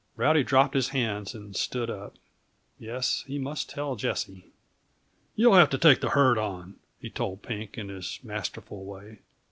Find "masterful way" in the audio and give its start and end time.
8.23-9.19